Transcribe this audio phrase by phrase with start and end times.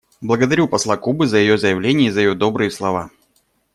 [0.19, 3.11] Благодарю посла Кубы за ее заявление и за ее добрые слова.